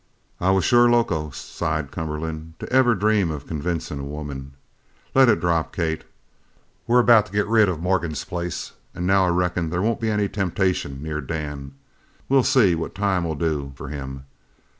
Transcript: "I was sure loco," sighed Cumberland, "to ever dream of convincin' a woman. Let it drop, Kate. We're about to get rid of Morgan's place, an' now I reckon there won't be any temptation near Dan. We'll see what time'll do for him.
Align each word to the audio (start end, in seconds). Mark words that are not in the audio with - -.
"I 0.39 0.49
was 0.49 0.65
sure 0.65 0.89
loco," 0.89 1.29
sighed 1.29 1.91
Cumberland, 1.91 2.55
"to 2.57 2.67
ever 2.73 2.95
dream 2.95 3.29
of 3.29 3.45
convincin' 3.45 3.99
a 3.99 4.03
woman. 4.03 4.55
Let 5.13 5.29
it 5.29 5.39
drop, 5.41 5.71
Kate. 5.71 6.05
We're 6.87 6.97
about 6.97 7.27
to 7.27 7.31
get 7.31 7.45
rid 7.45 7.69
of 7.69 7.83
Morgan's 7.83 8.25
place, 8.25 8.71
an' 8.95 9.05
now 9.05 9.27
I 9.27 9.29
reckon 9.29 9.69
there 9.69 9.79
won't 9.83 10.01
be 10.01 10.09
any 10.09 10.27
temptation 10.27 11.03
near 11.03 11.21
Dan. 11.21 11.73
We'll 12.29 12.41
see 12.41 12.73
what 12.73 12.95
time'll 12.95 13.35
do 13.35 13.73
for 13.75 13.89
him. 13.89 14.25